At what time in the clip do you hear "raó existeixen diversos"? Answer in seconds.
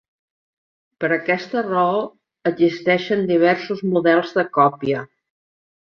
1.67-3.87